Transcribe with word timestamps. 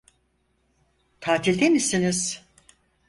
Tatilde 1.21 1.69
misiniz? 1.69 2.41